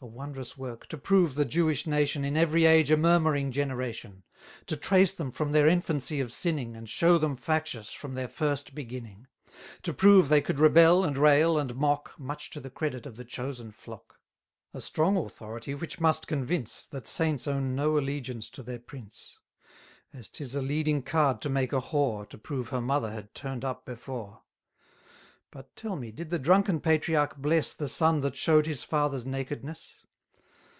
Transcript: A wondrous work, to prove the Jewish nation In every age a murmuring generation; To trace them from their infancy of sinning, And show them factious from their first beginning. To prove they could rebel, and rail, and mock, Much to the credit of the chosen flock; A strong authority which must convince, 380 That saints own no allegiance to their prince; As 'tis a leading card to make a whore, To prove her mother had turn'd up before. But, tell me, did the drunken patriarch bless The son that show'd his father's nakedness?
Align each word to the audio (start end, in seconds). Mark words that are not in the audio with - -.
A 0.00 0.06
wondrous 0.06 0.54
work, 0.58 0.86
to 0.88 0.98
prove 0.98 1.34
the 1.34 1.46
Jewish 1.46 1.86
nation 1.86 2.26
In 2.26 2.36
every 2.36 2.66
age 2.66 2.90
a 2.90 2.96
murmuring 2.98 3.50
generation; 3.50 4.22
To 4.66 4.76
trace 4.76 5.14
them 5.14 5.30
from 5.30 5.52
their 5.52 5.66
infancy 5.66 6.20
of 6.20 6.30
sinning, 6.30 6.76
And 6.76 6.86
show 6.86 7.16
them 7.16 7.36
factious 7.36 7.90
from 7.90 8.12
their 8.12 8.28
first 8.28 8.74
beginning. 8.74 9.28
To 9.82 9.94
prove 9.94 10.28
they 10.28 10.42
could 10.42 10.58
rebel, 10.58 11.04
and 11.04 11.16
rail, 11.16 11.56
and 11.56 11.74
mock, 11.74 12.16
Much 12.20 12.50
to 12.50 12.60
the 12.60 12.68
credit 12.68 13.06
of 13.06 13.16
the 13.16 13.24
chosen 13.24 13.72
flock; 13.72 14.20
A 14.74 14.80
strong 14.82 15.16
authority 15.16 15.74
which 15.74 16.00
must 16.02 16.26
convince, 16.26 16.82
380 16.82 16.88
That 16.90 17.08
saints 17.10 17.48
own 17.48 17.74
no 17.74 17.96
allegiance 17.96 18.50
to 18.50 18.62
their 18.62 18.80
prince; 18.80 19.38
As 20.12 20.28
'tis 20.28 20.54
a 20.54 20.60
leading 20.60 21.00
card 21.00 21.40
to 21.40 21.48
make 21.48 21.72
a 21.72 21.80
whore, 21.80 22.28
To 22.28 22.36
prove 22.36 22.68
her 22.68 22.82
mother 22.82 23.10
had 23.10 23.32
turn'd 23.34 23.64
up 23.64 23.86
before. 23.86 24.42
But, 25.56 25.76
tell 25.76 25.94
me, 25.94 26.10
did 26.10 26.30
the 26.30 26.40
drunken 26.40 26.80
patriarch 26.80 27.36
bless 27.36 27.74
The 27.74 27.86
son 27.86 28.22
that 28.22 28.34
show'd 28.34 28.66
his 28.66 28.82
father's 28.82 29.24
nakedness? 29.24 30.00